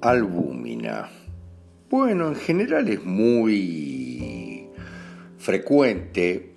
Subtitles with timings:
[0.00, 1.08] albúmina.
[1.90, 4.66] Bueno, en general es muy
[5.38, 6.50] frecuente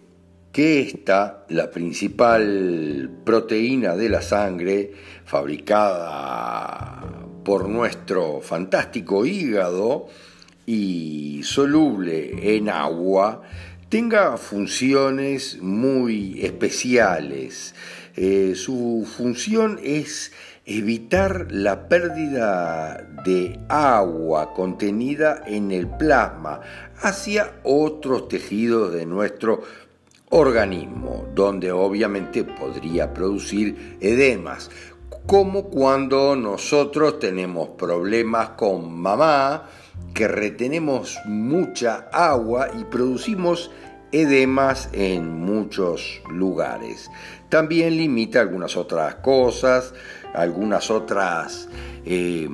[0.52, 4.92] que esta, la principal proteína de la sangre,
[5.26, 7.02] fabricada
[7.44, 10.08] por nuestro fantástico hígado
[10.66, 13.42] y soluble en agua,
[13.90, 17.74] tenga funciones muy especiales.
[18.16, 20.32] Eh, su función es
[20.66, 26.62] evitar la pérdida de agua contenida en el plasma
[27.02, 29.62] hacia otros tejidos de nuestro
[30.30, 34.72] organismo, donde obviamente podría producir edemas,
[35.28, 39.70] como cuando nosotros tenemos problemas con mamá,
[40.14, 43.70] que retenemos mucha agua y producimos
[44.14, 47.10] edemas en muchos lugares.
[47.50, 49.94] También limita algunas otras cosas,
[50.34, 51.68] algunas otras,
[52.06, 52.48] eh,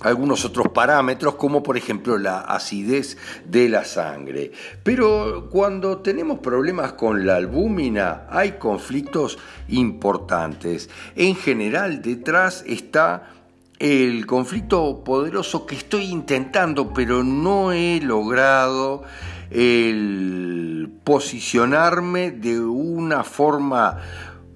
[0.00, 4.50] algunos otros parámetros, como por ejemplo la acidez de la sangre.
[4.82, 10.90] Pero cuando tenemos problemas con la albúmina, hay conflictos importantes.
[11.14, 13.41] En general, detrás está
[13.82, 19.02] el conflicto poderoso que estoy intentando, pero no he logrado
[19.50, 23.98] el posicionarme de una forma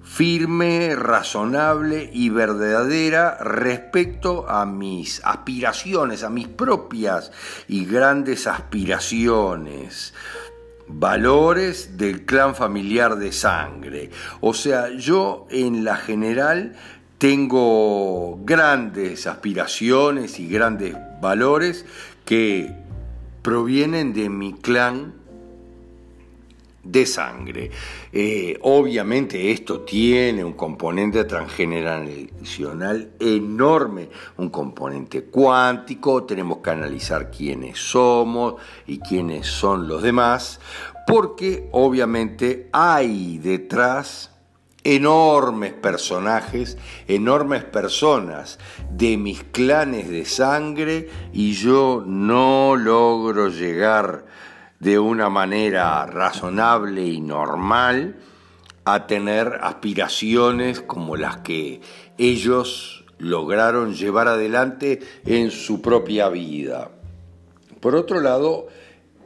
[0.01, 7.33] firme, razonable y verdadera respecto a mis aspiraciones, a mis propias
[7.67, 10.13] y grandes aspiraciones
[10.87, 14.09] valores del clan familiar de sangre.
[14.39, 16.77] O sea, yo en la general
[17.17, 21.85] tengo grandes aspiraciones y grandes valores
[22.25, 22.71] que
[23.41, 25.13] provienen de mi clan
[26.83, 27.71] de sangre.
[28.13, 37.77] Eh, obviamente esto tiene un componente transgeneracional enorme, un componente cuántico, tenemos que analizar quiénes
[37.79, 38.55] somos
[38.85, 40.59] y quiénes son los demás,
[41.05, 44.36] porque obviamente hay detrás
[44.87, 46.77] enormes personajes,
[47.09, 48.57] enormes personas
[48.89, 54.23] de mis clanes de sangre y yo no logro llegar
[54.79, 58.15] de una manera razonable y normal
[58.85, 61.81] a tener aspiraciones como las que
[62.17, 66.91] ellos lograron llevar adelante en su propia vida.
[67.81, 68.67] Por otro lado,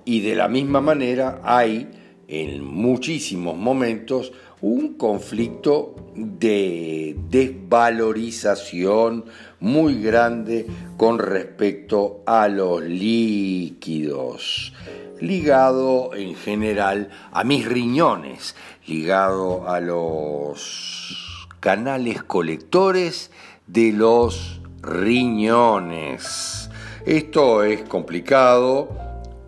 [0.05, 2.00] y de la misma manera, hay
[2.31, 4.31] en muchísimos momentos
[4.61, 9.25] un conflicto de desvalorización
[9.59, 10.65] muy grande
[10.97, 14.73] con respecto a los líquidos
[15.21, 18.55] ligado en general a mis riñones,
[18.87, 23.31] ligado a los canales colectores
[23.67, 26.69] de los riñones.
[27.05, 28.89] Esto es complicado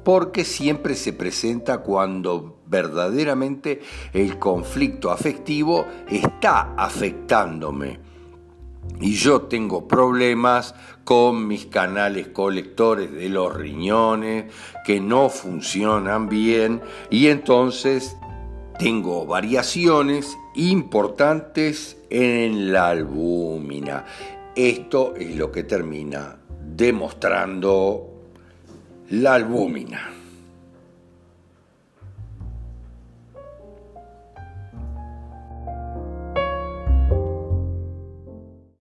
[0.03, 3.81] porque siempre se presenta cuando verdaderamente
[4.13, 7.99] el conflicto afectivo está afectándome
[8.99, 10.73] y yo tengo problemas
[11.03, 14.45] con mis canales colectores de los riñones
[14.85, 18.17] que no funcionan bien y entonces
[18.79, 24.03] tengo variaciones importantes en la albúmina.
[24.55, 26.37] Esto es lo que termina
[26.75, 28.09] demostrando
[29.11, 30.22] la albúmina.